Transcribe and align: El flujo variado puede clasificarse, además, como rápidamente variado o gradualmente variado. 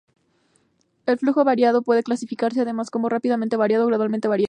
El 1.05 1.19
flujo 1.19 1.43
variado 1.43 1.83
puede 1.83 2.01
clasificarse, 2.01 2.59
además, 2.61 2.89
como 2.89 3.07
rápidamente 3.07 3.55
variado 3.55 3.83
o 3.83 3.87
gradualmente 3.87 4.27
variado. 4.27 4.39